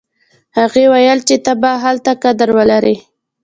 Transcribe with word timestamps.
هغې 0.57 0.85
ویل 0.91 1.19
چې 1.27 1.35
ته 1.45 1.51
به 1.61 1.71
هلته 1.83 2.11
قدر 2.23 2.49
ولرې 2.57 2.95